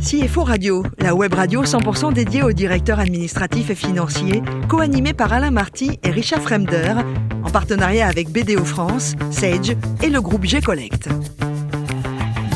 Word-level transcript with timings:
CFO 0.00 0.44
Radio, 0.44 0.84
la 0.98 1.14
web 1.14 1.34
radio 1.34 1.64
100% 1.64 2.12
dédiée 2.12 2.42
aux 2.42 2.52
directeurs 2.52 3.00
administratifs 3.00 3.70
et 3.70 3.74
financiers, 3.74 4.42
co-animée 4.68 5.12
par 5.12 5.32
Alain 5.32 5.50
Marty 5.50 5.98
et 6.04 6.10
Richard 6.10 6.40
Fremder, 6.40 6.94
en 7.42 7.50
partenariat 7.50 8.06
avec 8.06 8.30
BDO 8.30 8.64
France, 8.64 9.16
Sage 9.32 9.76
et 10.02 10.08
le 10.08 10.20
groupe 10.20 10.44
G-Collect. 10.44 11.08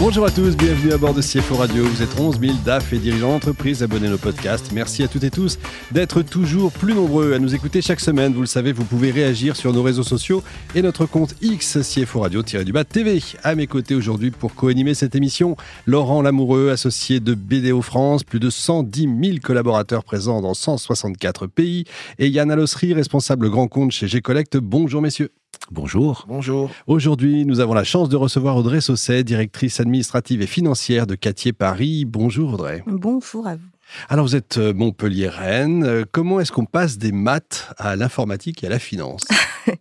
Bonjour 0.04 0.26
à 0.26 0.32
tous, 0.32 0.56
bienvenue 0.56 0.92
à 0.92 0.98
bord 0.98 1.14
de 1.14 1.22
CFO 1.22 1.54
Radio. 1.54 1.84
Vous 1.84 2.02
êtes 2.02 2.18
11 2.18 2.40
000 2.40 2.54
DAF 2.64 2.92
et 2.92 2.98
dirigeants 2.98 3.28
d'entreprise 3.28 3.84
abonnés 3.84 4.08
à 4.08 4.10
nos 4.10 4.18
podcasts. 4.18 4.72
Merci 4.72 5.04
à 5.04 5.08
toutes 5.08 5.22
et 5.22 5.30
tous 5.30 5.60
d'être 5.92 6.22
toujours 6.22 6.72
plus 6.72 6.92
nombreux 6.92 7.34
à 7.34 7.38
nous 7.38 7.54
écouter 7.54 7.80
chaque 7.82 8.00
semaine. 8.00 8.32
Vous 8.32 8.40
le 8.40 8.48
savez, 8.48 8.72
vous 8.72 8.82
pouvez 8.82 9.12
réagir 9.12 9.54
sur 9.54 9.72
nos 9.72 9.80
réseaux 9.80 10.02
sociaux 10.02 10.42
et 10.74 10.82
notre 10.82 11.06
compte 11.06 11.36
X 11.40 11.78
CFO 11.82 12.18
Radio-du-bas 12.18 12.82
TV. 12.82 13.22
À 13.44 13.54
mes 13.54 13.68
côtés 13.68 13.94
aujourd'hui 13.94 14.32
pour 14.32 14.56
co-animer 14.56 14.94
cette 14.94 15.14
émission, 15.14 15.56
Laurent 15.86 16.20
Lamoureux, 16.20 16.70
associé 16.70 17.20
de 17.20 17.34
BDO 17.34 17.80
France, 17.80 18.24
plus 18.24 18.40
de 18.40 18.50
110 18.50 19.02
000 19.02 19.36
collaborateurs 19.40 20.02
présents 20.02 20.40
dans 20.40 20.54
164 20.54 21.46
pays, 21.46 21.84
et 22.18 22.26
Yann 22.26 22.50
Alossery, 22.50 22.92
responsable 22.92 23.50
grand 23.50 23.68
compte 23.68 23.92
chez 23.92 24.08
G-Collect. 24.08 24.56
Bonjour 24.56 25.00
messieurs. 25.00 25.30
Bonjour. 25.72 26.26
Bonjour. 26.28 26.70
Aujourd'hui, 26.86 27.46
nous 27.46 27.60
avons 27.60 27.72
la 27.72 27.82
chance 27.82 28.10
de 28.10 28.16
recevoir 28.16 28.58
Audrey 28.58 28.82
Sausset, 28.82 29.24
directrice 29.24 29.80
administrative 29.80 30.42
et 30.42 30.46
financière 30.46 31.06
de 31.06 31.14
Catier 31.14 31.54
Paris. 31.54 32.04
Bonjour 32.04 32.52
Audrey. 32.52 32.82
Bonjour 32.86 33.46
à 33.46 33.56
vous. 33.56 33.62
Alors 34.10 34.26
vous 34.26 34.36
êtes 34.36 34.58
euh, 34.58 34.74
Montpellier-Rennes. 34.74 35.84
Euh, 35.84 36.04
comment 36.10 36.40
est-ce 36.40 36.52
qu'on 36.52 36.66
passe 36.66 36.98
des 36.98 37.10
maths 37.10 37.72
à 37.78 37.96
l'informatique 37.96 38.62
et 38.62 38.66
à 38.66 38.70
la 38.70 38.78
finance? 38.78 39.22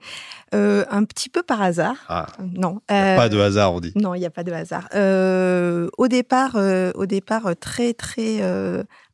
euh, 0.54 0.86
Un 0.90 1.04
petit 1.04 1.30
peu 1.30 1.44
par 1.44 1.62
hasard. 1.62 1.96
Ah. 2.08 2.28
Non. 2.40 2.82
Il 2.90 2.96
a 2.96 3.16
pas 3.16 3.30
de 3.30 3.40
hasard, 3.40 3.73
on 3.73 3.80
dit. 3.80 3.94
Non, 3.96 4.16
il 4.16 4.20
n'y 4.20 4.26
a 4.26 4.30
pas 4.30 4.44
de 4.44 4.52
hasard. 4.52 4.88
au 5.98 6.08
départ, 6.08 6.58
au 6.96 7.05
départ, 7.05 7.52
très 7.60 7.94
très 7.94 8.41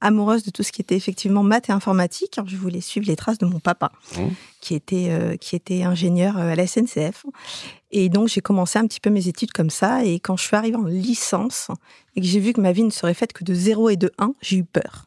amoureuse 0.01 0.43
de 0.43 0.51
tout 0.51 0.63
ce 0.63 0.71
qui 0.71 0.81
était 0.81 0.95
effectivement 0.95 1.43
maths 1.43 1.69
et 1.69 1.71
informatique. 1.71 2.39
Je 2.45 2.55
voulais 2.55 2.81
suivre 2.81 3.07
les 3.07 3.15
traces 3.15 3.37
de 3.37 3.45
mon 3.45 3.59
papa, 3.59 3.91
mmh. 4.15 4.21
qui 4.61 4.75
était 4.75 5.37
qui 5.39 5.55
était 5.55 5.83
ingénieur 5.83 6.37
à 6.37 6.55
la 6.55 6.67
SNCF. 6.67 7.25
Et 7.91 8.09
donc, 8.09 8.27
j'ai 8.27 8.41
commencé 8.41 8.77
un 8.77 8.85
petit 8.85 8.99
peu 8.99 9.09
mes 9.09 9.27
études 9.27 9.53
comme 9.53 9.69
ça. 9.69 10.03
Et 10.03 10.19
quand 10.19 10.35
je 10.35 10.43
suis 10.43 10.55
arrivée 10.55 10.75
en 10.75 10.83
licence 10.83 11.69
et 12.15 12.21
que 12.21 12.27
j'ai 12.27 12.39
vu 12.39 12.51
que 12.53 12.59
ma 12.59 12.71
vie 12.71 12.83
ne 12.83 12.89
serait 12.89 13.13
faite 13.13 13.31
que 13.31 13.43
de 13.43 13.53
0 13.53 13.89
et 13.89 13.95
de 13.95 14.11
1, 14.17 14.33
j'ai 14.41 14.57
eu 14.57 14.63
peur. 14.63 15.05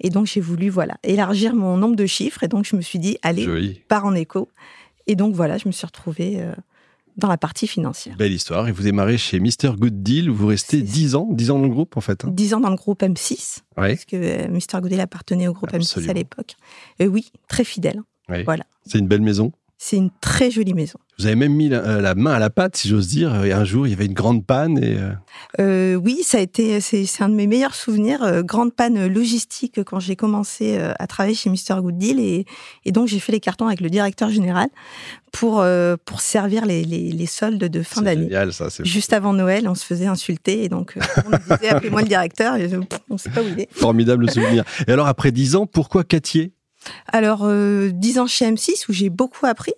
Et 0.00 0.10
donc, 0.10 0.26
j'ai 0.26 0.40
voulu, 0.40 0.68
voilà, 0.68 0.96
élargir 1.02 1.54
mon 1.54 1.76
nombre 1.76 1.96
de 1.96 2.06
chiffres. 2.06 2.44
Et 2.44 2.48
donc, 2.48 2.64
je 2.64 2.76
me 2.76 2.82
suis 2.82 2.98
dit, 2.98 3.18
allez, 3.22 3.82
pars 3.88 4.04
en 4.04 4.14
écho. 4.14 4.48
Et 5.06 5.16
donc, 5.16 5.34
voilà, 5.34 5.58
je 5.58 5.66
me 5.66 5.72
suis 5.72 5.86
retrouvée 5.86 6.40
euh, 6.40 6.54
dans 7.16 7.28
la 7.28 7.36
partie 7.36 7.66
financière. 7.66 8.16
Belle 8.16 8.32
histoire. 8.32 8.68
Et 8.68 8.72
vous 8.72 8.82
démarrez 8.82 9.18
chez 9.18 9.40
Mr. 9.40 9.76
Good 9.76 10.02
Deal. 10.02 10.30
Vous 10.30 10.46
restez 10.46 10.82
10 10.82 11.14
ans, 11.14 11.28
10 11.30 11.50
ans 11.50 11.58
dans 11.58 11.64
le 11.64 11.70
groupe, 11.70 11.96
en 11.96 12.00
fait. 12.00 12.26
10 12.26 12.52
hein. 12.52 12.56
ans 12.56 12.60
dans 12.60 12.70
le 12.70 12.76
groupe 12.76 13.02
M6. 13.02 13.58
Parce 13.74 14.04
que 14.04 14.16
euh, 14.16 14.48
Mr. 14.48 14.80
Good 14.80 14.90
Deal 14.90 15.00
appartenait 15.00 15.48
au 15.48 15.52
groupe 15.52 15.72
M6 15.72 16.08
à 16.08 16.12
l'époque. 16.12 16.56
Et 16.98 17.08
oui, 17.08 17.30
très 17.48 17.64
fidèle. 17.64 18.02
Voilà. 18.44 18.64
C'est 18.86 18.98
une 18.98 19.08
belle 19.08 19.22
maison. 19.22 19.52
C'est 19.82 19.96
une 19.96 20.10
très 20.20 20.50
jolie 20.50 20.74
maison. 20.74 20.98
Vous 21.18 21.24
avez 21.24 21.36
même 21.36 21.54
mis 21.54 21.70
la, 21.70 21.78
euh, 21.78 22.14
main 22.14 22.32
à 22.32 22.38
la 22.38 22.50
pâte, 22.50 22.76
si 22.76 22.86
j'ose 22.86 23.08
dire. 23.08 23.46
Et 23.46 23.52
un 23.52 23.64
jour, 23.64 23.86
il 23.86 23.90
y 23.90 23.92
avait 23.94 24.04
une 24.04 24.12
grande 24.12 24.44
panne. 24.44 24.76
Et 24.76 24.98
euh, 24.98 25.12
euh, 25.58 25.94
oui, 25.94 26.18
ça 26.22 26.36
a 26.36 26.40
été. 26.42 26.82
C'est 26.82 27.22
un 27.22 27.30
de 27.30 27.34
mes 27.34 27.46
meilleurs 27.46 27.74
souvenirs. 27.74 28.44
grande 28.44 28.74
panne 28.74 29.06
logistique 29.06 29.82
quand 29.84 29.98
j'ai 29.98 30.16
commencé 30.16 30.78
à 30.78 31.06
travailler 31.06 31.34
chez 31.34 31.48
Mister 31.48 31.76
Good 31.80 31.96
Deal. 31.96 32.20
Et, 32.20 32.92
donc, 32.92 33.08
j'ai 33.08 33.20
fait 33.20 33.32
les 33.32 33.40
cartons 33.40 33.68
avec 33.68 33.80
le 33.80 33.88
directeur 33.88 34.28
général 34.28 34.68
pour, 35.32 35.64
pour 36.04 36.20
servir 36.20 36.66
les, 36.66 36.84
les, 36.84 37.26
soldes 37.26 37.56
de 37.56 37.82
fin 37.82 38.02
d'année. 38.02 38.28
ça. 38.52 38.68
Juste 38.84 39.14
avant 39.14 39.32
Noël, 39.32 39.66
on 39.66 39.74
se 39.74 39.86
faisait 39.86 40.08
insulter. 40.08 40.62
Et 40.62 40.68
donc, 40.68 40.98
on 41.26 41.30
nous 41.30 41.38
disait 41.38 41.70
appelez-moi 41.70 42.02
le 42.02 42.08
directeur. 42.08 42.56
Et 42.56 42.70
on 43.08 43.14
ne 43.14 43.18
sait 43.18 43.30
pas 43.30 43.40
où 43.40 43.46
il 43.48 43.60
est. 43.60 43.72
Formidable 43.72 44.30
souvenir. 44.30 44.62
Et 44.86 44.92
alors, 44.92 45.06
après 45.06 45.32
dix 45.32 45.56
ans, 45.56 45.64
pourquoi 45.64 46.04
Catier 46.04 46.52
alors, 47.08 47.44
euh, 47.44 47.90
10 47.92 48.18
ans 48.18 48.26
chez 48.26 48.50
M6 48.50 48.86
où 48.88 48.92
j'ai 48.92 49.10
beaucoup 49.10 49.46
appris. 49.46 49.74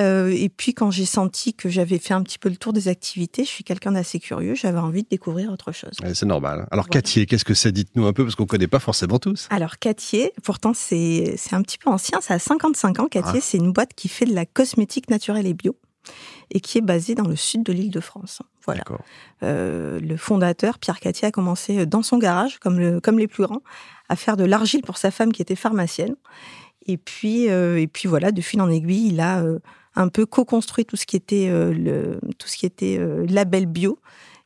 Euh, 0.00 0.28
et 0.30 0.48
puis 0.48 0.74
quand 0.74 0.92
j'ai 0.92 1.06
senti 1.06 1.54
que 1.54 1.68
j'avais 1.68 1.98
fait 1.98 2.14
un 2.14 2.22
petit 2.22 2.38
peu 2.38 2.48
le 2.48 2.56
tour 2.56 2.72
des 2.72 2.86
activités, 2.86 3.44
je 3.44 3.48
suis 3.48 3.64
quelqu'un 3.64 3.92
d'assez 3.92 4.20
curieux, 4.20 4.54
j'avais 4.54 4.78
envie 4.78 5.02
de 5.02 5.08
découvrir 5.08 5.50
autre 5.50 5.72
chose. 5.72 5.90
c'est 6.14 6.26
normal. 6.26 6.68
Alors 6.70 6.88
Catier, 6.88 7.26
qu'est-ce 7.26 7.44
que 7.44 7.54
c'est? 7.54 7.72
Dites-nous 7.72 8.06
un 8.06 8.12
peu 8.12 8.22
parce 8.24 8.36
qu'on 8.36 8.44
ne 8.44 8.48
connaît 8.48 8.68
pas 8.68 8.78
forcément 8.78 9.18
tous. 9.18 9.48
Alors 9.50 9.78
Catier, 9.78 10.32
pourtant 10.44 10.72
c'est 10.72 11.36
un 11.50 11.62
petit 11.62 11.78
peu 11.78 11.90
ancien, 11.90 12.20
ça 12.20 12.34
a 12.34 12.38
55 12.38 13.00
ans. 13.00 13.08
Catier, 13.08 13.38
ah. 13.38 13.42
c'est 13.42 13.58
une 13.58 13.72
boîte 13.72 13.92
qui 13.94 14.08
fait 14.08 14.26
de 14.26 14.34
la 14.34 14.46
cosmétique 14.46 15.10
naturelle 15.10 15.46
et 15.46 15.54
bio 15.54 15.74
et 16.50 16.60
qui 16.60 16.78
est 16.78 16.82
basée 16.82 17.14
dans 17.14 17.26
le 17.26 17.36
sud 17.36 17.62
de 17.62 17.72
l'île 17.72 17.90
de 17.90 18.00
France. 18.00 18.42
Voilà. 18.64 18.82
Euh, 19.42 20.00
le 20.00 20.16
fondateur, 20.16 20.78
Pierre 20.78 21.00
Catier, 21.00 21.28
a 21.28 21.30
commencé 21.30 21.86
dans 21.86 22.02
son 22.02 22.18
garage, 22.18 22.58
comme, 22.58 22.78
le, 22.78 23.00
comme 23.00 23.18
les 23.18 23.28
plus 23.28 23.44
grands, 23.44 23.62
à 24.08 24.16
faire 24.16 24.36
de 24.36 24.44
l'argile 24.44 24.82
pour 24.82 24.98
sa 24.98 25.10
femme 25.10 25.32
qui 25.32 25.42
était 25.42 25.56
pharmacienne. 25.56 26.16
Et 26.88 26.96
puis, 26.96 27.50
euh, 27.50 27.78
et 27.78 27.86
puis 27.86 28.08
voilà, 28.08 28.32
de 28.32 28.40
fil 28.40 28.60
en 28.60 28.70
aiguille, 28.70 29.08
il 29.08 29.20
a 29.20 29.42
euh, 29.42 29.58
un 29.94 30.08
peu 30.08 30.26
co-construit 30.26 30.86
tout 30.86 30.96
ce 30.96 31.06
qui 31.06 31.16
était 31.16 31.48
euh, 31.50 31.72
le, 31.72 32.18
tout 32.38 32.48
ce 32.48 32.56
qui 32.56 32.66
était 32.66 32.98
label 33.28 33.66
bio. 33.66 34.00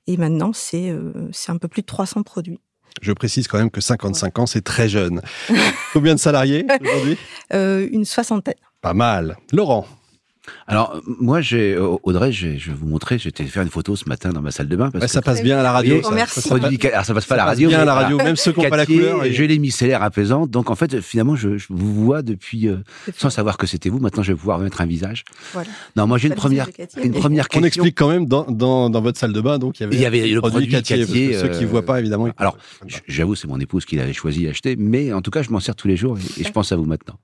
Et 0.09 0.17
maintenant, 0.17 0.53
c'est 0.53 0.93
c'est 1.31 1.53
un 1.53 1.59
peu 1.59 1.69
plus 1.69 1.83
de 1.83 1.87
300 1.87 2.25
produits. 2.25 2.59
Je 3.01 3.13
précise 3.13 3.47
quand 3.47 3.59
même 3.59 3.71
que 3.71 3.81
55 3.81 4.39
ans, 4.41 4.47
c'est 4.47 4.63
très 4.63 4.89
jeune. 4.89 5.23
Combien 5.93 6.15
de 6.15 6.21
salariés 6.21 6.67
aujourd'hui? 6.81 7.17
Une 7.53 8.05
soixantaine. 8.05 8.57
Pas 8.81 8.95
mal. 8.95 9.37
Laurent 9.53 9.87
alors, 10.67 11.01
moi, 11.21 11.41
j'ai 11.41 11.77
Audrey, 11.79 12.33
je 12.33 12.49
vais 12.49 12.59
vous 12.73 12.87
montrer, 12.87 13.19
j'étais 13.19 13.45
faire 13.45 13.63
une 13.63 13.69
photo 13.71 13.95
ce 13.95 14.09
matin 14.09 14.31
dans 14.31 14.43
ma 14.43 14.51
salle 14.51 14.69
de 14.69 14.77
bain. 14.77 14.91
Parce 14.91 15.13
ça 15.13 15.23
passe 15.23 15.43
bien 15.43 15.59
à 15.59 15.63
la 15.63 15.73
radio. 15.73 16.03
Ça, 16.03 16.11
merci. 16.11 16.41
Ça, 16.41 16.55
alors, 16.55 17.05
ça 17.05 17.15
passe 17.15 17.27
pas 17.27 17.35
à 17.35 17.39
la 17.39 17.45
radio. 17.45 17.69
bien 17.69 17.81
à 17.81 17.85
la 17.85 17.95
radio, 17.95 18.17
même 18.17 18.37
ceux 18.37 18.53
qui 18.53 18.61
n'ont 18.61 18.69
pas 18.69 18.77
la 18.77 18.87
couleur. 18.87 19.25
J'ai 19.31 19.47
les 19.47 19.59
micellaires 19.59 20.03
apaisants. 20.03 20.47
Donc, 20.47 20.71
en 20.71 20.75
fait, 20.75 21.01
finalement, 21.01 21.37
je, 21.37 21.51
vous 21.69 21.95
vois 22.05 22.23
depuis, 22.23 22.69
euh, 22.69 22.79
sans 23.17 23.31
savoir 23.31 23.57
que 23.57 23.67
c'était 23.67 23.89
vous. 23.89 23.99
Maintenant, 23.99 24.23
je 24.23 24.33
vais 24.33 24.39
pouvoir 24.39 24.59
mettre 24.59 24.81
un 24.81 24.87
visage. 24.87 25.25
Voilà. 25.53 25.69
Non, 25.97 26.07
moi, 26.07 26.19
j'ai 26.19 26.29
une 26.29 26.35
première, 26.35 26.69
une 27.03 27.13
première 27.13 27.49
question. 27.49 27.63
On 27.63 27.65
explique 27.65 27.97
quand 27.97 28.09
même 28.09 28.27
dans, 28.27 28.45
dans, 28.45 28.91
dans, 28.91 29.01
votre 29.01 29.19
salle 29.19 29.33
de 29.33 29.41
bain. 29.41 29.59
Donc, 29.59 29.79
il 29.79 29.83
y 29.83 29.87
avait, 29.87 29.97
il 29.97 30.01
y 30.01 30.07
avait 30.07 30.29
le 30.29 30.41
produit 30.41 30.69
Catier. 30.69 31.05
ceux 31.35 31.49
qui 31.49 31.63
ne 31.63 31.67
voient 31.67 31.85
pas, 31.85 32.01
évidemment. 32.01 32.29
Alors, 32.39 32.57
j'avoue, 33.07 33.35
c'est 33.35 33.49
mon 33.49 33.61
épouse 33.61 33.85
qui 33.85 33.97
l'avait 33.97 34.13
choisi 34.13 34.49
acheté. 34.49 34.77
Mais 34.77 35.13
en 35.13 35.23
tout 35.23 35.31
cas, 35.31 35.43
je 35.43 35.51
m'en 35.51 35.61
sers 35.61 35.77
tous 35.77 35.89
les 35.89 35.97
jours 35.97 36.19
et, 36.39 36.45
je 36.45 36.51
pense 36.51 36.73
à 36.73 36.77
vous 36.77 36.85
maintenant. 36.85 37.19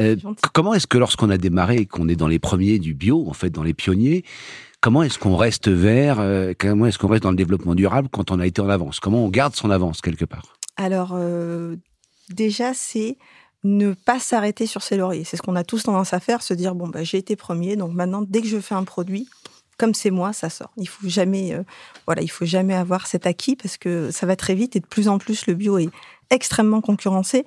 Euh, 0.00 0.16
comment 0.52 0.74
est-ce 0.74 0.86
que 0.86 0.98
lorsqu'on 0.98 1.30
a 1.30 1.38
démarré 1.38 1.76
et 1.76 1.86
qu'on 1.86 2.08
est 2.08 2.16
dans 2.16 2.28
les 2.32 2.38
premiers 2.38 2.78
du 2.78 2.94
bio, 2.94 3.24
en 3.28 3.32
fait, 3.32 3.50
dans 3.50 3.62
les 3.62 3.74
pionniers. 3.74 4.24
Comment 4.80 5.04
est-ce 5.04 5.18
qu'on 5.18 5.36
reste 5.36 5.68
vert 5.68 6.18
euh, 6.18 6.54
Comment 6.58 6.86
est-ce 6.86 6.98
qu'on 6.98 7.08
reste 7.08 7.22
dans 7.22 7.30
le 7.30 7.36
développement 7.36 7.76
durable 7.76 8.08
quand 8.10 8.32
on 8.32 8.40
a 8.40 8.46
été 8.46 8.60
en 8.60 8.68
avance? 8.68 8.98
Comment 8.98 9.24
on 9.24 9.28
garde 9.28 9.54
son 9.54 9.70
avance 9.70 10.00
quelque 10.00 10.24
part? 10.24 10.56
Alors, 10.76 11.12
euh, 11.14 11.76
déjà, 12.30 12.74
c'est 12.74 13.16
ne 13.64 13.92
pas 13.92 14.18
s'arrêter 14.18 14.66
sur 14.66 14.82
ses 14.82 14.96
lauriers. 14.96 15.24
C'est 15.24 15.36
ce 15.36 15.42
qu'on 15.42 15.54
a 15.54 15.62
tous 15.62 15.84
tendance 15.84 16.12
à 16.12 16.20
faire, 16.20 16.42
se 16.42 16.52
dire 16.52 16.74
bon 16.74 16.88
bah 16.88 17.04
j'ai 17.04 17.18
été 17.18 17.36
premier, 17.36 17.76
donc 17.76 17.92
maintenant 17.92 18.22
dès 18.22 18.42
que 18.42 18.48
je 18.48 18.58
fais 18.58 18.74
un 18.74 18.82
produit, 18.82 19.28
comme 19.78 19.94
c'est 19.94 20.10
moi, 20.10 20.32
ça 20.32 20.50
sort. 20.50 20.72
Il 20.76 20.88
faut 20.88 21.08
jamais, 21.08 21.54
euh, 21.54 21.62
voilà, 22.06 22.22
il 22.22 22.30
faut 22.30 22.44
jamais 22.44 22.74
avoir 22.74 23.06
cet 23.06 23.24
acquis 23.26 23.54
parce 23.54 23.76
que 23.76 24.10
ça 24.10 24.26
va 24.26 24.34
très 24.34 24.56
vite 24.56 24.74
et 24.74 24.80
de 24.80 24.86
plus 24.86 25.06
en 25.06 25.18
plus 25.18 25.46
le 25.46 25.54
bio 25.54 25.78
est 25.78 25.90
extrêmement 26.30 26.80
concurrencé. 26.80 27.44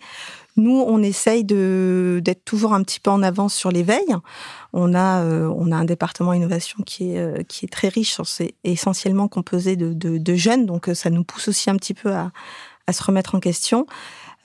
Nous, 0.57 0.83
on 0.88 1.03
essaye 1.03 1.43
d'être 1.43 2.45
toujours 2.45 2.73
un 2.73 2.81
petit 2.83 3.01
peu 3.01 3.11
en 3.11 3.21
avance 3.23 3.53
sur 3.53 3.71
l'éveil. 3.71 4.05
On 4.71 4.93
a 4.93 5.21
euh, 5.21 5.53
on 5.55 5.71
a 5.71 5.75
un 5.75 5.83
département 5.85 6.33
innovation 6.33 6.79
qui 6.85 7.11
est 7.11 7.19
euh, 7.19 7.43
très 7.69 7.89
riche, 7.89 8.17
c'est 8.23 8.55
essentiellement 8.63 9.27
composé 9.27 9.75
de, 9.75 10.35
jeunes, 10.35 10.65
donc 10.65 10.89
euh, 10.89 10.94
ça 10.94 11.09
nous 11.09 11.23
pousse 11.23 11.49
aussi 11.49 11.69
un 11.69 11.75
petit 11.75 11.94
peu 11.94 12.13
à, 12.13 12.31
se 12.91 13.03
remettre 13.03 13.35
en 13.35 13.39
question. 13.39 13.85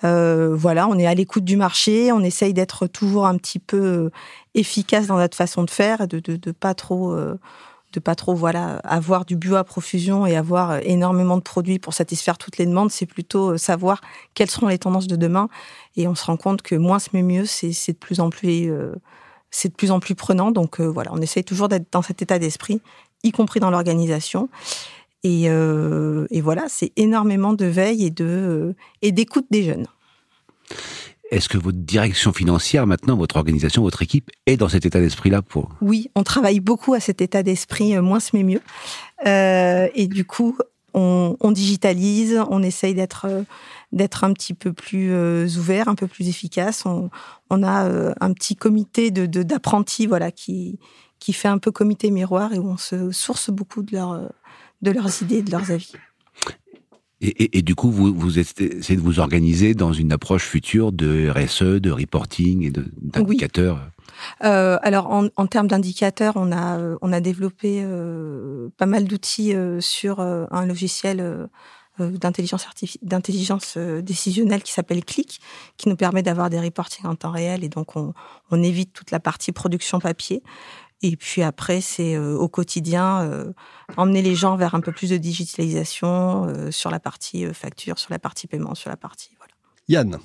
Voilà, 0.02 0.88
on 0.88 0.98
est 0.98 1.06
à 1.06 1.14
l'écoute 1.14 1.44
du 1.44 1.56
marché, 1.56 2.10
on 2.10 2.20
essaye 2.20 2.54
d'être 2.54 2.86
toujours 2.86 3.26
un 3.26 3.36
petit 3.36 3.58
peu 3.58 4.10
efficace 4.54 5.06
dans 5.06 5.18
notre 5.18 5.36
façon 5.36 5.62
de 5.62 5.70
faire, 5.70 6.08
de 6.08 6.18
de, 6.20 6.36
de 6.36 6.52
pas 6.52 6.74
trop 6.74 7.14
de 7.92 8.00
pas 8.00 8.14
trop 8.14 8.34
voilà 8.34 8.76
avoir 8.78 9.24
du 9.24 9.36
bio 9.36 9.56
à 9.56 9.64
profusion 9.64 10.26
et 10.26 10.36
avoir 10.36 10.70
euh, 10.70 10.80
énormément 10.82 11.36
de 11.36 11.42
produits 11.42 11.78
pour 11.78 11.94
satisfaire 11.94 12.38
toutes 12.38 12.58
les 12.58 12.66
demandes. 12.66 12.90
C'est 12.90 13.06
plutôt 13.06 13.52
euh, 13.52 13.56
savoir 13.56 14.00
quelles 14.34 14.50
seront 14.50 14.68
les 14.68 14.78
tendances 14.78 15.06
de 15.06 15.16
demain. 15.16 15.48
Et 15.96 16.06
on 16.06 16.14
se 16.14 16.24
rend 16.24 16.36
compte 16.36 16.62
que 16.62 16.74
moins 16.74 16.98
mais 17.12 17.22
mieux, 17.22 17.46
c'est 17.46 17.92
de 17.92 17.98
plus 17.98 18.20
en 18.20 18.30
plus 18.30 18.70
euh, 18.70 18.94
c'est 19.50 19.70
de 19.70 19.74
plus 19.74 19.90
en 19.90 19.98
plus 19.98 20.14
prenant. 20.14 20.52
Donc 20.52 20.80
voilà, 20.80 21.10
on 21.12 21.20
essaye 21.20 21.42
toujours 21.42 21.68
d'être 21.68 21.92
dans 21.92 22.02
cet 22.02 22.22
état 22.22 22.38
d'esprit, 22.38 22.80
y 23.24 23.32
compris 23.32 23.58
dans 23.58 23.70
l'organisation. 23.70 24.48
Et, 25.24 25.48
voilà, 26.40 26.66
c'est 26.68 26.92
énormément 26.96 27.52
de 27.52 27.66
veille 27.66 28.12
et 29.02 29.12
d'écoute 29.12 29.46
des 29.50 29.64
jeunes. 29.64 29.86
Est-ce 31.30 31.48
que 31.48 31.58
votre 31.58 31.78
direction 31.78 32.32
financière, 32.32 32.86
maintenant, 32.88 33.16
votre 33.16 33.36
organisation, 33.36 33.82
votre 33.82 34.02
équipe, 34.02 34.30
est 34.46 34.56
dans 34.56 34.68
cet 34.68 34.84
état 34.84 34.98
d'esprit-là 34.98 35.42
pour 35.42 35.70
Oui, 35.80 36.10
on 36.16 36.24
travaille 36.24 36.58
beaucoup 36.58 36.92
à 36.92 37.00
cet 37.00 37.20
état 37.20 37.44
d'esprit, 37.44 37.96
euh, 37.96 38.02
moins 38.02 38.18
mais 38.32 38.42
mieux. 38.42 38.60
Euh, 39.26 39.88
et 39.94 40.08
du 40.08 40.24
coup, 40.24 40.58
on, 40.92 41.36
digitalise, 41.52 42.42
on 42.50 42.64
essaye 42.64 42.94
d'être 42.94 43.26
euh, 43.26 43.42
d'être 43.92 44.24
un 44.24 44.32
petit 44.32 44.54
peu 44.54 44.72
plus 44.72 45.12
ouvert, 45.56 45.88
un 45.88 45.94
peu 45.94 46.08
plus 46.08 46.28
efficace. 46.28 46.84
On, 46.84 47.10
a 47.62 48.12
un 48.20 48.32
petit 48.32 48.56
comité 48.56 49.10
de 49.10 49.42
d'apprentis, 49.42 50.06
voilà, 50.06 50.30
qui 50.30 50.78
qui 51.18 51.32
fait 51.32 51.48
un 51.48 51.58
peu 51.58 51.70
comité 51.70 52.10
miroir 52.10 52.52
et 52.52 52.58
où 52.58 52.68
on 52.68 52.76
se 52.76 53.10
source 53.12 53.50
beaucoup 53.50 53.82
de, 53.82 53.98
de 54.82 54.90
leurs 54.90 55.22
idées, 55.22 55.42
de 55.42 55.50
leurs 55.50 55.70
avis. 55.70 55.92
Et, 57.22 57.60
du 57.60 57.74
coup, 57.74 57.90
vous, 57.90 58.14
vous 58.14 58.38
essayez 58.38 58.96
de 58.96 59.02
vous 59.02 59.20
organiser 59.20 59.74
dans 59.74 59.92
une 59.92 60.10
approche 60.10 60.44
future 60.44 60.90
de 60.90 61.28
RSE, 61.28 61.80
de 61.80 61.90
reporting 61.90 62.64
et 62.64 62.70
d'indicateurs 62.70 63.78
euh, 64.44 64.78
alors, 64.82 65.10
en, 65.10 65.46
termes 65.46 65.68
d'indicateurs, 65.68 66.34
on 66.36 66.52
a, 66.52 66.78
euh, 66.78 66.96
on 67.02 67.12
a 67.12 67.20
développé 67.20 67.80
euh, 67.82 68.68
pas 68.76 68.86
mal 68.86 69.04
d'outils 69.04 69.54
sur 69.80 70.20
un 70.20 70.66
logiciel 70.66 71.48
d'intelligence 71.98 72.66
d'intelligence 73.02 73.76
décisionnelle 73.76 74.62
qui 74.62 74.72
s'appelle 74.72 75.04
Click, 75.04 75.40
qui 75.76 75.88
nous 75.88 75.96
permet 75.96 76.22
d'avoir 76.22 76.48
des 76.48 76.58
reportings 76.58 77.06
en 77.06 77.14
temps 77.14 77.30
réel 77.30 77.62
et 77.62 77.68
donc 77.68 77.96
on, 77.96 78.14
on, 78.50 78.62
évite 78.62 78.92
toute 78.92 79.10
la 79.10 79.20
partie 79.20 79.52
production 79.52 79.98
papier. 79.98 80.42
Et 81.02 81.16
puis 81.16 81.42
après, 81.42 81.80
c'est 81.80 82.18
au 82.18 82.48
quotidien 82.48 83.52
emmener 83.96 84.22
les 84.22 84.34
gens 84.34 84.56
vers 84.56 84.74
un 84.74 84.80
peu 84.80 84.92
plus 84.92 85.10
de 85.10 85.16
digitalisation 85.16 86.70
sur 86.70 86.90
la 86.90 87.00
partie 87.00 87.46
facture, 87.54 87.98
sur 87.98 88.12
la 88.12 88.18
partie 88.18 88.46
paiement, 88.46 88.74
sur 88.74 88.90
la 88.90 88.96
partie 88.96 89.30
voilà. 89.38 89.54
Yann. 89.88 90.20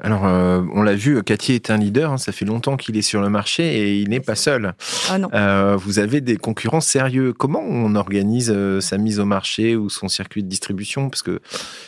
Alors, 0.00 0.26
euh, 0.26 0.62
on 0.74 0.82
l'a 0.82 0.94
vu, 0.94 1.22
Cathy 1.22 1.54
est 1.54 1.70
un 1.70 1.76
leader. 1.76 2.12
Hein, 2.12 2.18
ça 2.18 2.32
fait 2.32 2.44
longtemps 2.44 2.76
qu'il 2.76 2.96
est 2.96 3.02
sur 3.02 3.20
le 3.20 3.28
marché 3.30 3.64
et 3.64 3.98
il 3.98 4.10
n'est 4.10 4.20
pas 4.20 4.36
seul. 4.36 4.74
Ah 5.10 5.18
non. 5.18 5.28
Euh, 5.34 5.76
vous 5.76 5.98
avez 5.98 6.20
des 6.20 6.36
concurrents 6.36 6.80
sérieux. 6.80 7.32
Comment 7.32 7.62
on 7.62 7.94
organise 7.96 8.52
euh, 8.54 8.80
sa 8.80 8.98
mise 8.98 9.18
au 9.18 9.24
marché 9.24 9.76
ou 9.76 9.88
son 9.88 10.08
circuit 10.08 10.42
de 10.42 10.48
distribution? 10.48 11.10
Parce 11.10 11.22
que 11.22 11.40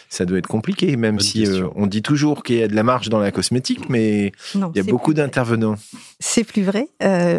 ça 0.08 0.25
doit 0.25 0.38
être 0.38 0.49
compliqué, 0.49 0.96
même 0.96 1.20
si 1.20 1.46
on 1.76 1.87
dit 1.87 2.02
toujours 2.02 2.43
qu'il 2.43 2.56
y 2.56 2.62
a 2.62 2.69
de 2.69 2.75
la 2.75 2.82
marge 2.82 3.08
dans 3.11 3.20
la 3.20 3.31
cosmétique, 3.31 3.88
mais 3.88 4.32
il 4.55 4.76
y 4.76 4.81
a 4.81 4.82
beaucoup 4.82 5.14
d'intervenants. 5.14 5.76
C'est 6.19 6.43
plus 6.43 6.62
vrai. 6.62 6.88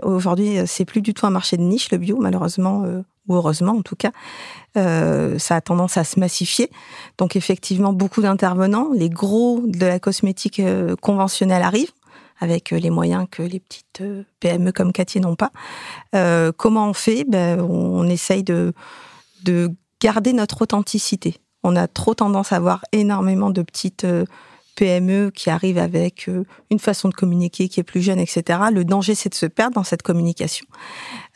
Aujourd'hui, 0.04 0.56
c'est 0.68 0.86
plus 0.86 1.02
du 1.02 1.14
tout 1.14 1.26
un 1.26 1.32
marché 1.32 1.58
de 1.58 1.64
niche, 1.64 1.92
le 1.92 1.98
bio, 1.98 2.18
malheureusement 2.22 2.86
heureusement 3.34 3.74
en 3.74 3.82
tout 3.82 3.96
cas, 3.96 4.12
euh, 4.78 5.38
ça 5.38 5.58
a 5.58 5.62
tendance 5.62 5.98
à 5.98 6.04
se 6.04 6.20
massifier. 6.20 6.70
Donc 7.18 7.36
effectivement, 7.36 7.92
beaucoup 7.92 8.22
d'intervenants, 8.22 8.90
les 8.94 9.10
gros 9.10 9.62
de 9.66 9.86
la 9.86 10.00
cosmétique 10.00 10.60
euh, 10.60 10.96
conventionnelle 10.96 11.62
arrivent 11.62 11.92
avec 12.40 12.72
euh, 12.72 12.80
les 12.80 12.90
moyens 12.90 13.28
que 13.30 13.44
les 13.44 13.60
petites 13.60 14.02
PME 14.40 14.72
comme 14.72 14.94
Cathy 14.94 15.20
n'ont 15.20 15.36
pas. 15.36 15.52
comment 16.58 16.90
on 16.90 16.94
fait? 16.94 17.26
Ben, 17.26 17.60
On 17.60 18.08
essaye 18.08 18.44
de, 18.44 18.74
de 19.44 19.72
garder 20.00 20.34
notre 20.34 20.62
authenticité. 20.62 21.36
On 21.64 21.76
a 21.76 21.88
trop 21.88 22.14
tendance 22.14 22.54
à 22.54 22.56
avoir 22.56 22.84
énormément 22.92 23.50
de 23.50 23.62
petites 23.62 24.08
PME 24.76 25.32
qui 25.32 25.50
arrivent 25.50 25.78
avec 25.78 26.28
une 26.72 26.80
façon 26.80 27.10
de 27.10 27.14
communiquer 27.14 27.68
qui 27.68 27.80
est 27.80 27.84
plus 27.84 28.02
jeune, 28.02 28.18
etc. 28.18 28.60
Le 28.74 28.84
danger, 28.84 29.14
c'est 29.14 29.30
de 29.30 29.36
se 29.36 29.46
perdre 29.46 29.76
dans 29.76 29.84
cette 29.84 30.02
communication. 30.02 30.66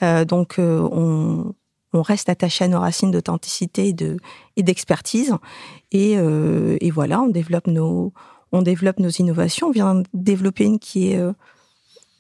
donc, 0.02 0.56
on, 0.58 1.54
on 1.96 2.02
reste 2.02 2.30
attaché 2.30 2.66
à 2.66 2.68
nos 2.68 2.80
racines 2.80 3.12
d'authenticité 3.12 3.88
et 3.88 3.94
de 3.94 4.18
et 4.56 4.64
d'expertise. 4.64 5.34
Et, 5.92 6.18
euh, 6.18 6.78
voilà, 6.94 7.22
on 7.22 7.28
développe 7.28 7.68
nos 7.68 9.10
innovations. 9.10 9.68
On 9.68 9.72
vient 9.72 10.04
développer 10.14 10.66
une 10.66 10.80
qui 10.80 11.12
est, 11.12 11.18
euh, 11.18 11.34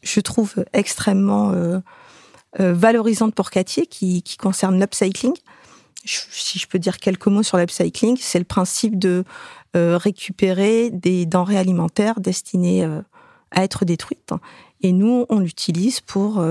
je 0.02 0.20
trouve, 0.20 0.66
extrêmement 0.74 1.52
euh, 1.52 1.80
valorisante 2.58 3.36
pour 3.36 3.50
qui, 3.52 4.22
qui 4.22 4.38
concerne 4.38 4.80
l'upcycling. 4.80 5.34
Si 6.06 6.60
je 6.60 6.68
peux 6.68 6.80
dire 6.80 6.98
quelques 6.98 7.28
mots 7.28 7.44
sur 7.44 7.58
l'upcycling, 7.58 8.18
c'est 8.20 8.40
le 8.40 8.46
principe 8.46 9.00
de 9.00 9.24
récupérer 9.74 10.90
des 10.90 11.26
denrées 11.26 11.58
alimentaires 11.58 12.22
destinées 12.22 12.86
à 13.52 13.64
être 13.64 13.84
détruites. 13.84 14.32
Et 14.82 14.94
nous, 14.94 15.26
on 15.28 15.40
l'utilise 15.40 16.00
pour 16.00 16.46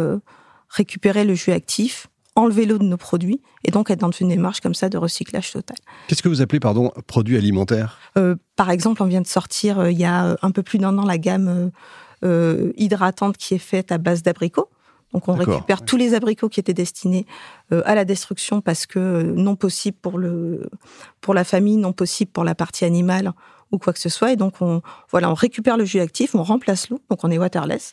récupérer 0.68 1.24
le 1.24 1.34
jus 1.34 1.52
actif 1.52 2.08
enlever 2.36 2.66
l'eau 2.66 2.78
de 2.78 2.84
nos 2.84 2.96
produits 2.96 3.40
et 3.64 3.70
donc 3.70 3.90
être 3.90 4.00
dans 4.00 4.10
une 4.10 4.28
démarche 4.28 4.60
comme 4.60 4.74
ça 4.74 4.88
de 4.88 4.98
recyclage 4.98 5.52
total. 5.52 5.76
Qu'est-ce 6.08 6.22
que 6.22 6.28
vous 6.28 6.42
appelez, 6.42 6.60
pardon, 6.60 6.92
produit 7.06 7.36
alimentaire 7.36 7.98
euh, 8.18 8.36
Par 8.56 8.70
exemple, 8.70 9.02
on 9.02 9.06
vient 9.06 9.20
de 9.20 9.26
sortir 9.26 9.78
euh, 9.78 9.90
il 9.90 9.98
y 9.98 10.04
a 10.04 10.26
euh, 10.26 10.36
un 10.42 10.50
peu 10.50 10.62
plus 10.62 10.78
d'un 10.78 10.96
an 10.98 11.04
la 11.04 11.18
gamme 11.18 11.70
hydratante 12.78 13.36
qui 13.36 13.52
est 13.52 13.58
faite 13.58 13.92
à 13.92 13.98
base 13.98 14.22
d'abricots. 14.22 14.70
Donc 15.12 15.28
on 15.28 15.34
récupère 15.34 15.84
tous 15.84 15.98
les 15.98 16.14
abricots 16.14 16.48
qui 16.48 16.58
étaient 16.58 16.72
destinés 16.72 17.26
à 17.70 17.94
la 17.94 18.06
destruction 18.06 18.62
parce 18.62 18.86
que 18.86 19.22
non 19.22 19.56
possible 19.56 19.98
pour 20.00 20.16
le 20.16 20.70
pour 21.20 21.34
la 21.34 21.44
famille, 21.44 21.76
non 21.76 21.92
possible 21.92 22.30
pour 22.32 22.42
la 22.42 22.54
partie 22.54 22.86
animale 22.86 23.32
ou 23.72 23.78
quoi 23.78 23.92
que 23.92 23.98
ce 23.98 24.08
soit. 24.08 24.32
Et 24.32 24.36
donc 24.36 24.54
on 24.62 24.80
voilà, 25.10 25.30
on 25.30 25.34
récupère 25.34 25.76
le 25.76 25.84
jus 25.84 26.00
actif, 26.00 26.34
on 26.34 26.42
remplace 26.42 26.88
l'eau, 26.88 26.98
donc 27.10 27.22
on 27.24 27.30
est 27.30 27.36
waterless 27.36 27.92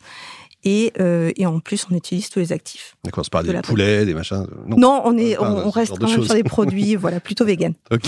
et, 0.63 0.93
euh, 0.99 1.31
et 1.35 1.45
en 1.45 1.59
plus, 1.59 1.87
on 1.89 1.95
utilise 1.95 2.29
tous 2.29 2.39
les 2.39 2.51
actifs. 2.51 2.95
D'accord, 3.03 3.25
c'est 3.25 3.31
pas 3.31 3.43
des 3.43 3.53
poulets, 3.61 4.05
des 4.05 4.13
machins 4.13 4.45
Non, 4.67 4.77
non 4.77 5.01
on, 5.05 5.17
est, 5.17 5.37
on, 5.39 5.69
reste 5.69 5.97
quand 5.97 6.07
même 6.07 6.23
sur 6.23 6.35
des 6.35 6.43
produits 6.43 6.95
voilà, 6.97 7.19
plutôt 7.19 7.45
vegan. 7.45 7.73
Ok. 7.91 8.03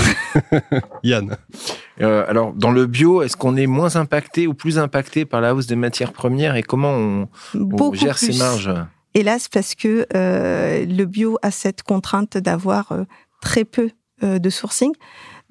Yann 1.03 1.35
euh, 2.01 2.25
Alors, 2.27 2.53
dans 2.53 2.71
le 2.71 2.85
bio, 2.85 3.23
est-ce 3.23 3.35
qu'on 3.35 3.55
est 3.55 3.67
moins 3.67 3.95
impacté 3.95 4.47
ou 4.47 4.53
plus 4.53 4.77
impacté 4.77 5.25
par 5.25 5.41
la 5.41 5.55
hausse 5.55 5.67
des 5.67 5.75
matières 5.75 6.13
premières 6.13 6.55
et 6.55 6.63
comment 6.63 6.91
on, 6.91 7.27
on 7.55 7.93
gère 7.93 8.17
ces 8.17 8.37
marges? 8.37 8.71
Hélas, 9.15 9.47
parce 9.47 9.75
que 9.75 10.07
euh, 10.15 10.85
le 10.85 11.05
bio 11.05 11.37
a 11.43 11.51
cette 11.51 11.83
contrainte 11.83 12.37
d'avoir 12.37 12.91
euh, 12.91 13.03
très 13.41 13.63
peu 13.63 13.91
euh, 14.23 14.39
de 14.39 14.49
sourcing. 14.49 14.91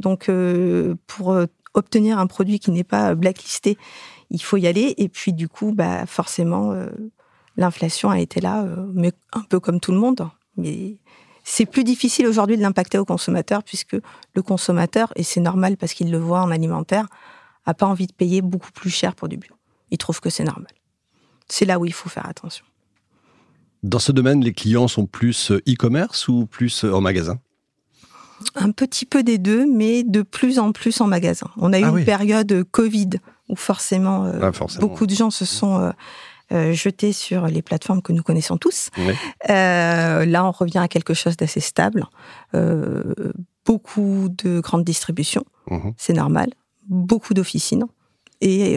Donc, 0.00 0.28
euh, 0.28 0.94
pour 1.06 1.36
obtenir 1.74 2.18
un 2.18 2.26
produit 2.26 2.58
qui 2.58 2.70
n'est 2.70 2.84
pas 2.84 3.14
blacklisté, 3.14 3.78
il 4.32 4.42
faut 4.42 4.56
y 4.56 4.66
aller. 4.66 4.94
Et 4.96 5.08
puis 5.08 5.32
du 5.32 5.48
coup, 5.48 5.72
bah 5.72 6.06
forcément, 6.06 6.72
euh, 6.72 6.88
l'inflation 7.56 8.10
a 8.10 8.18
été 8.18 8.40
là, 8.40 8.64
euh, 8.64 8.90
mais 8.94 9.12
un 9.32 9.42
peu 9.42 9.60
comme 9.60 9.78
tout 9.78 9.92
le 9.92 9.98
monde. 9.98 10.28
Mais 10.56 10.96
c'est 11.44 11.66
plus 11.66 11.84
difficile 11.84 12.26
aujourd'hui 12.26 12.56
de 12.56 12.62
l'impacter 12.62 12.98
au 12.98 13.04
consommateur 13.04 13.62
puisque 13.62 13.96
le 14.34 14.42
consommateur, 14.42 15.12
et 15.16 15.22
c'est 15.22 15.40
normal 15.40 15.76
parce 15.76 15.92
qu'il 15.92 16.10
le 16.10 16.18
voit 16.18 16.40
en 16.40 16.50
alimentaire, 16.50 17.06
a 17.66 17.74
pas 17.74 17.86
envie 17.86 18.06
de 18.06 18.12
payer 18.12 18.42
beaucoup 18.42 18.72
plus 18.72 18.90
cher 18.90 19.14
pour 19.14 19.28
du 19.28 19.36
bio. 19.36 19.52
Il 19.90 19.98
trouve 19.98 20.20
que 20.20 20.30
c'est 20.30 20.44
normal. 20.44 20.72
C'est 21.48 21.66
là 21.66 21.78
où 21.78 21.84
il 21.84 21.92
faut 21.92 22.08
faire 22.08 22.26
attention. 22.26 22.64
Dans 23.82 23.98
ce 23.98 24.12
domaine, 24.12 24.42
les 24.42 24.52
clients 24.52 24.88
sont 24.88 25.06
plus 25.06 25.50
euh, 25.50 25.62
e-commerce 25.68 26.28
ou 26.28 26.46
plus 26.46 26.84
en 26.84 27.00
magasin? 27.00 27.38
Un 28.54 28.70
petit 28.72 29.06
peu 29.06 29.22
des 29.22 29.38
deux, 29.38 29.66
mais 29.66 30.02
de 30.02 30.22
plus 30.22 30.58
en 30.58 30.72
plus 30.72 31.00
en 31.00 31.06
magasin. 31.06 31.50
On 31.58 31.72
a 31.72 31.78
eu 31.78 31.84
ah 31.84 31.90
une 31.90 32.04
période 32.04 32.64
Covid 32.70 33.10
où 33.48 33.56
forcément, 33.56 34.24
euh, 34.24 34.40
ah, 34.42 34.66
beaucoup 34.80 35.06
de 35.06 35.14
gens 35.14 35.30
se 35.30 35.44
sont 35.44 35.78
euh, 35.78 35.90
euh, 36.52 36.72
jetés 36.72 37.12
sur 37.12 37.46
les 37.46 37.62
plateformes 37.62 38.02
que 38.02 38.12
nous 38.12 38.22
connaissons 38.22 38.56
tous. 38.56 38.90
là, 39.48 40.44
on 40.44 40.50
revient 40.50 40.78
à 40.78 40.88
quelque 40.88 41.14
chose 41.14 41.36
d'assez 41.36 41.60
stable. 41.60 42.06
beaucoup 43.64 44.28
de 44.30 44.60
grandes 44.60 44.84
distributions, 44.84 45.44
mhm. 45.70 45.94
c'est 45.96 46.12
normal. 46.12 46.50
Beaucoup 46.88 47.34
d'officines 47.34 47.86
et 48.44 48.76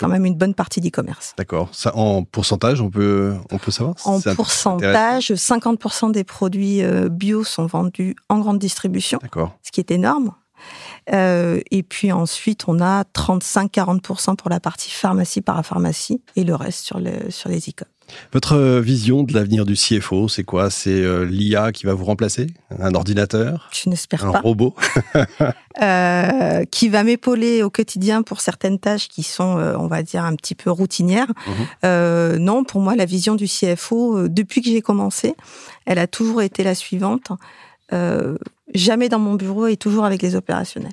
quand 0.00 0.08
même 0.08 0.26
une 0.26 0.34
bonne 0.34 0.52
partie 0.52 0.80
d'e-commerce. 0.80 1.32
D'accord. 1.38 1.68
Ça, 1.70 1.94
en 1.94 2.24
pourcentage, 2.24 2.80
on 2.80 2.90
peut, 2.90 3.36
on 3.52 3.58
peut 3.58 3.70
savoir 3.70 3.94
En 4.04 4.20
pourcentage, 4.20 5.30
50% 5.30 6.10
des 6.10 6.24
produits 6.24 6.82
bio 7.08 7.44
sont 7.44 7.66
vendus 7.66 8.16
en 8.28 8.40
grande 8.40 8.58
distribution. 8.58 9.20
D'accord. 9.22 9.56
Ce 9.62 9.70
qui 9.70 9.78
est 9.78 9.92
énorme. 9.92 10.32
Euh, 11.12 11.60
et 11.70 11.82
puis 11.82 12.12
ensuite, 12.12 12.64
on 12.68 12.80
a 12.80 13.04
35-40% 13.14 14.36
pour 14.36 14.50
la 14.50 14.60
partie 14.60 14.90
pharmacie, 14.90 15.40
parapharmacie, 15.40 16.20
et 16.36 16.44
le 16.44 16.54
reste 16.54 16.84
sur, 16.84 16.98
le, 16.98 17.30
sur 17.30 17.48
les 17.48 17.58
e-com. 17.58 17.86
Votre 18.32 18.54
euh, 18.54 18.80
vision 18.80 19.22
de 19.22 19.32
l'avenir 19.32 19.64
du 19.64 19.74
CFO, 19.74 20.28
c'est 20.28 20.44
quoi? 20.44 20.70
C'est 20.70 20.90
euh, 20.90 21.24
l'IA 21.24 21.72
qui 21.72 21.86
va 21.86 21.94
vous 21.94 22.04
remplacer? 22.04 22.48
Un 22.78 22.94
ordinateur? 22.94 23.68
Je 23.72 23.88
n'espère 23.88 24.20
pas. 24.20 24.38
Un 24.38 24.40
robot? 24.40 24.74
Euh, 25.82 26.64
Qui 26.70 26.88
va 26.88 27.02
m'épauler 27.02 27.62
au 27.62 27.68
quotidien 27.68 28.22
pour 28.22 28.40
certaines 28.40 28.78
tâches 28.78 29.08
qui 29.08 29.22
sont, 29.22 29.58
euh, 29.58 29.76
on 29.76 29.88
va 29.88 30.02
dire, 30.02 30.24
un 30.24 30.34
petit 30.34 30.54
peu 30.54 30.70
routinières. 30.70 31.30
Mhm. 31.82 32.38
non, 32.38 32.64
pour 32.64 32.80
moi, 32.80 32.96
la 32.96 33.04
vision 33.04 33.34
du 33.34 33.46
CFO, 33.46 34.26
depuis 34.28 34.62
que 34.62 34.70
j'ai 34.70 34.80
commencé, 34.80 35.34
elle 35.84 35.98
a 35.98 36.06
toujours 36.06 36.40
été 36.40 36.64
la 36.64 36.74
suivante 36.74 37.30
jamais 38.74 39.08
dans 39.08 39.18
mon 39.18 39.34
bureau 39.34 39.66
et 39.66 39.76
toujours 39.76 40.04
avec 40.04 40.22
les 40.22 40.34
opérationnels. 40.34 40.92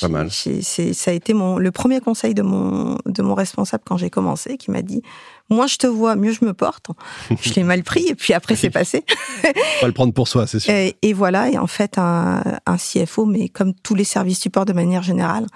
Pas 0.00 0.08
mal. 0.08 0.30
Ça 0.30 1.10
a 1.10 1.14
été 1.14 1.34
mon, 1.34 1.58
le 1.58 1.72
premier 1.72 2.00
conseil 2.00 2.34
de 2.34 2.42
mon, 2.42 2.98
de 3.06 3.22
mon 3.22 3.34
responsable 3.34 3.82
quand 3.84 3.96
j'ai 3.96 4.10
commencé, 4.10 4.56
qui 4.56 4.70
m'a 4.70 4.82
dit 4.82 5.02
Moins 5.50 5.66
je 5.66 5.76
te 5.76 5.86
vois, 5.86 6.14
mieux 6.14 6.32
je 6.32 6.44
me 6.44 6.54
porte. 6.54 6.86
je 7.40 7.54
l'ai 7.54 7.64
mal 7.64 7.82
pris, 7.82 8.06
et 8.06 8.14
puis 8.14 8.32
après, 8.32 8.54
c'est 8.54 8.70
passé. 8.70 9.04
On 9.44 9.80
va 9.82 9.86
le 9.88 9.92
prendre 9.92 10.12
pour 10.12 10.28
soi, 10.28 10.46
c'est 10.46 10.60
sûr. 10.60 10.72
Et, 10.72 11.12
voilà, 11.12 11.50
et 11.50 11.58
en 11.58 11.66
fait, 11.66 11.98
un, 11.98 12.42
un, 12.66 12.76
CFO, 12.76 13.24
mais 13.24 13.48
comme 13.48 13.74
tous 13.74 13.94
les 13.94 14.04
services 14.04 14.40
support 14.40 14.66
de 14.66 14.72
manière 14.72 15.02
générale, 15.02 15.46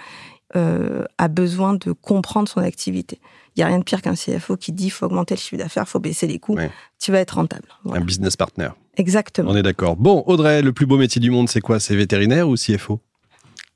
euh, 0.56 1.04
a 1.16 1.28
besoin 1.28 1.74
de 1.74 1.92
comprendre 1.92 2.48
son 2.48 2.60
activité. 2.60 3.20
Il 3.54 3.60
n'y 3.60 3.64
a 3.64 3.66
rien 3.68 3.78
de 3.78 3.84
pire 3.84 4.02
qu'un 4.02 4.14
CFO 4.14 4.56
qui 4.56 4.72
dit 4.72 4.90
faut 4.90 5.06
augmenter 5.06 5.34
le 5.34 5.40
chiffre 5.40 5.56
d'affaires, 5.56 5.88
faut 5.88 6.00
baisser 6.00 6.26
les 6.26 6.38
coûts, 6.38 6.58
tu 6.98 7.12
vas 7.12 7.20
être 7.20 7.36
rentable. 7.36 7.68
Un 7.90 8.00
business 8.00 8.36
partner. 8.36 8.68
Exactement. 8.96 9.50
On 9.50 9.56
est 9.56 9.62
d'accord. 9.62 9.96
Bon, 9.96 10.22
Audrey, 10.26 10.62
le 10.62 10.72
plus 10.72 10.86
beau 10.86 10.98
métier 10.98 11.20
du 11.20 11.30
monde, 11.30 11.48
c'est 11.48 11.60
quoi? 11.60 11.80
C'est 11.80 11.96
vétérinaire 11.96 12.48
ou 12.48 12.56
CFO 12.56 13.00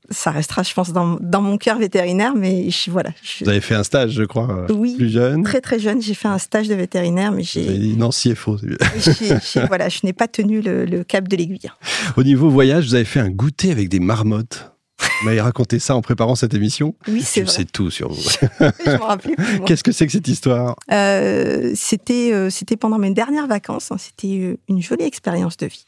ça 0.09 0.31
restera, 0.31 0.63
je 0.63 0.73
pense, 0.73 0.91
dans, 0.93 1.41
mon 1.41 1.57
cœur 1.57 1.77
vétérinaire, 1.79 2.33
mais 2.35 2.69
je, 2.69 2.89
voilà. 2.89 3.09
Vous 3.41 3.49
avez 3.49 3.61
fait 3.61 3.75
un 3.75 3.83
stage, 3.83 4.11
je 4.11 4.23
crois, 4.23 4.49
euh, 4.49 4.73
oui, 4.73 4.95
plus 4.95 5.09
jeune 5.09 5.43
Très, 5.43 5.61
très 5.61 5.79
jeune. 5.79 6.01
J'ai 6.01 6.13
fait 6.13 6.27
un 6.27 6.37
stage 6.37 6.67
de 6.67 6.75
vétérinaire, 6.75 7.31
mais 7.31 7.43
j'ai. 7.43 7.65
Dit 7.65 7.97
non, 7.97 8.09
CFO, 8.09 8.57
c'est 8.57 8.67
bien. 8.67 9.65
voilà, 9.67 9.89
je 9.89 9.99
n'ai 10.03 10.13
pas 10.13 10.27
tenu 10.27 10.61
le, 10.61 11.03
cap 11.03 11.27
de 11.27 11.35
l'aiguille. 11.35 11.69
Au 12.15 12.23
niveau 12.23 12.49
voyage, 12.49 12.85
vous 12.85 12.95
avez 12.95 13.05
fait 13.05 13.19
un 13.19 13.29
goûter 13.29 13.71
avec 13.71 13.89
des 13.89 13.99
marmottes? 13.99 14.71
Vous 14.99 15.25
m'avez 15.25 15.41
raconté 15.41 15.79
ça 15.79 15.95
en 15.95 16.01
préparant 16.01 16.35
cette 16.35 16.53
émission. 16.53 16.95
Oui, 17.07 17.21
c'est 17.21 17.41
vrai. 17.41 17.51
Je 17.51 17.57
sais 17.57 17.65
tout 17.65 17.89
sur 17.89 18.11
vous. 18.11 18.21
je 18.59 19.63
Qu'est-ce 19.65 19.83
que 19.83 19.91
c'est 19.91 20.05
que 20.05 20.11
cette 20.11 20.27
histoire? 20.27 20.75
Euh, 20.91 21.71
C'était 21.75 22.31
euh, 22.33 22.49
c'était 22.49 22.77
pendant 22.77 22.97
mes 22.99 23.11
dernières 23.11 23.47
vacances. 23.47 23.91
Hein. 23.91 23.97
c'était 23.97 24.39
euh, 24.39 24.57
une 24.67 24.81
jolie 24.81 25.05
expérience 25.05 25.57
de 25.57 25.67
vie. 25.67 25.85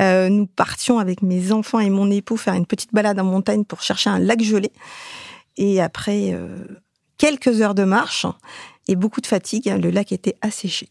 Euh, 0.00 0.28
nous 0.28 0.46
partions 0.46 0.98
avec 0.98 1.22
mes 1.22 1.50
enfants 1.52 1.80
et 1.80 1.90
mon 1.90 2.10
époux 2.10 2.36
faire 2.36 2.54
une 2.54 2.66
petite 2.66 2.92
balade 2.94 3.18
en 3.18 3.24
montagne 3.24 3.64
pour 3.64 3.82
chercher 3.82 4.10
un 4.10 4.18
lac 4.18 4.40
gelé. 4.42 4.70
Et 5.56 5.80
après 5.80 6.32
euh, 6.32 6.64
quelques 7.16 7.60
heures 7.60 7.74
de 7.74 7.84
marche 7.84 8.26
et 8.86 8.94
beaucoup 8.96 9.20
de 9.20 9.26
fatigue, 9.26 9.66
le 9.66 9.90
lac 9.90 10.12
était 10.12 10.36
asséché. 10.40 10.88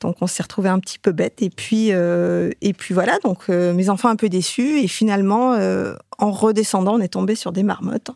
Donc 0.00 0.16
on 0.20 0.26
s'est 0.26 0.42
retrouvé 0.42 0.68
un 0.68 0.78
petit 0.80 0.98
peu 0.98 1.12
bête 1.12 1.42
et 1.42 1.50
puis 1.50 1.88
euh, 1.90 2.50
et 2.60 2.72
puis 2.72 2.92
voilà 2.92 3.18
donc 3.22 3.44
euh, 3.48 3.72
mes 3.72 3.88
enfants 3.88 4.08
un 4.08 4.16
peu 4.16 4.28
déçus 4.28 4.80
et 4.80 4.88
finalement 4.88 5.54
euh, 5.54 5.94
en 6.18 6.32
redescendant 6.32 6.94
on 6.94 7.00
est 7.00 7.12
tombé 7.12 7.34
sur 7.34 7.52
des 7.52 7.62
marmottes 7.62 8.10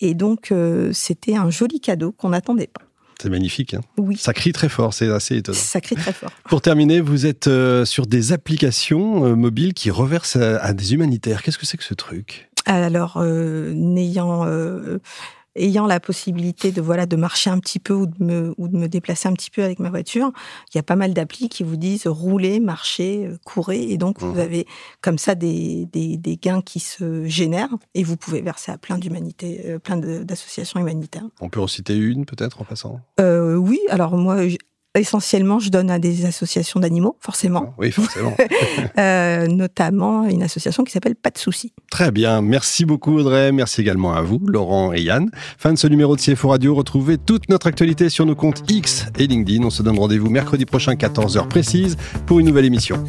et 0.00 0.14
donc 0.14 0.52
c'était 0.92 1.36
un 1.36 1.50
joli 1.50 1.80
cadeau 1.80 2.12
qu'on 2.12 2.30
n'attendait 2.30 2.66
pas. 2.66 2.82
C'est 3.22 3.30
magnifique. 3.30 3.74
Hein 3.74 3.80
Oui. 3.96 4.16
Ça 4.16 4.32
crie 4.32 4.52
très 4.52 4.68
fort, 4.68 4.92
c'est 4.92 5.08
assez 5.08 5.36
étonnant. 5.36 5.56
Ça 5.56 5.80
crie 5.80 5.94
très 5.94 6.12
fort. 6.12 6.30
Pour 6.48 6.60
terminer, 6.60 7.00
vous 7.00 7.26
êtes 7.26 7.48
sur 7.84 8.06
des 8.06 8.32
applications 8.32 9.36
mobiles 9.36 9.72
qui 9.72 9.90
reversent 9.90 10.36
à, 10.36 10.58
à 10.58 10.72
des 10.72 10.94
humanitaires. 10.94 11.42
Qu'est-ce 11.42 11.58
que 11.58 11.64
c'est 11.64 11.76
que 11.76 11.84
ce 11.84 11.94
truc? 11.94 12.50
Alors 12.66 13.22
n'ayant 13.22 14.44
ayant 15.56 15.86
la 15.86 16.00
possibilité 16.00 16.72
de 16.72 16.80
voilà 16.80 17.06
de 17.06 17.16
marcher 17.16 17.50
un 17.50 17.58
petit 17.58 17.78
peu 17.78 17.94
ou 17.94 18.06
de 18.06 18.24
me 18.24 18.54
ou 18.58 18.68
de 18.68 18.76
me 18.76 18.88
déplacer 18.88 19.28
un 19.28 19.32
petit 19.32 19.50
peu 19.50 19.62
avec 19.62 19.78
ma 19.78 19.90
voiture, 19.90 20.32
il 20.72 20.76
y 20.76 20.80
a 20.80 20.82
pas 20.82 20.96
mal 20.96 21.14
d'applis 21.14 21.48
qui 21.48 21.62
vous 21.62 21.76
disent 21.76 22.06
rouler, 22.06 22.60
marcher, 22.60 23.26
euh, 23.26 23.38
courez. 23.44 23.82
Et 23.82 23.96
donc 23.96 24.20
vous 24.20 24.38
avez 24.38 24.66
comme 25.00 25.18
ça 25.18 25.34
des, 25.34 25.86
des, 25.92 26.16
des 26.16 26.36
gains 26.36 26.62
qui 26.62 26.80
se 26.80 27.24
génèrent 27.26 27.74
et 27.94 28.02
vous 28.02 28.16
pouvez 28.16 28.40
verser 28.40 28.72
à 28.72 28.78
plein 28.78 28.98
d'humanités, 28.98 29.62
euh, 29.66 29.78
plein 29.78 29.96
d'associations 29.96 30.80
humanitaires. 30.80 31.26
On 31.40 31.48
peut 31.48 31.60
en 31.60 31.66
citer 31.66 31.96
une 31.96 32.24
peut-être 32.24 32.60
en 32.60 32.64
passant? 32.64 33.00
Euh, 33.20 33.56
oui, 33.56 33.80
alors 33.88 34.16
moi 34.16 34.36
essentiellement 35.00 35.58
je 35.58 35.70
donne 35.70 35.90
à 35.90 35.98
des 35.98 36.24
associations 36.24 36.80
d'animaux 36.80 37.16
forcément, 37.20 37.74
Oui, 37.78 37.90
forcément. 37.90 38.36
euh, 38.98 39.46
notamment 39.46 40.26
une 40.28 40.42
association 40.42 40.84
qui 40.84 40.92
s'appelle 40.92 41.16
Pas 41.16 41.30
de 41.30 41.38
soucis. 41.38 41.72
Très 41.90 42.10
bien. 42.10 42.42
Merci 42.42 42.84
beaucoup 42.84 43.18
Audrey. 43.18 43.52
Merci 43.52 43.80
également 43.80 44.14
à 44.14 44.22
vous, 44.22 44.40
Laurent 44.46 44.92
et 44.92 45.02
Yann. 45.02 45.30
Fin 45.58 45.72
de 45.72 45.78
ce 45.78 45.86
numéro 45.86 46.16
de 46.16 46.20
CFO 46.20 46.48
Radio. 46.48 46.74
Retrouvez 46.74 47.18
toute 47.18 47.48
notre 47.48 47.66
actualité 47.66 48.08
sur 48.08 48.26
nos 48.26 48.36
comptes 48.36 48.62
X 48.68 49.06
et 49.18 49.26
LinkedIn. 49.26 49.64
On 49.64 49.70
se 49.70 49.82
donne 49.82 49.98
rendez-vous 49.98 50.30
mercredi 50.30 50.64
prochain, 50.64 50.94
14h 50.94 51.48
précise, 51.48 51.96
pour 52.26 52.40
une 52.40 52.46
nouvelle 52.46 52.64
émission. 52.64 53.02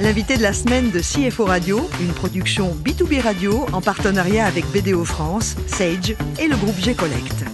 L'invité 0.00 0.36
de 0.36 0.42
la 0.42 0.52
semaine 0.52 0.90
de 0.90 0.98
CFO 0.98 1.44
Radio, 1.44 1.78
une 2.00 2.12
production 2.12 2.74
B2B 2.84 3.20
Radio 3.20 3.66
en 3.72 3.80
partenariat 3.80 4.46
avec 4.46 4.64
BDO 4.72 5.04
France, 5.04 5.54
Sage 5.68 6.16
et 6.40 6.48
le 6.48 6.56
groupe 6.56 6.78
G-Collect. 6.80 7.51